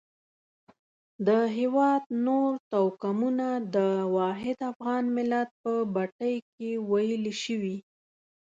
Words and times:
د 1.27 1.29
هېواد 1.57 2.03
نور 2.25 2.51
توکمونه 2.71 3.47
د 3.75 3.77
واحد 4.15 4.57
افغان 4.71 5.03
ملت 5.17 5.49
په 5.63 5.73
بټۍ 5.95 6.35
کې 6.55 6.69
ویلي 6.91 7.33
شوي. 7.43 7.77